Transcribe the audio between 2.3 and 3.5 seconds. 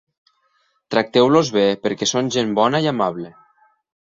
gent bona i amable.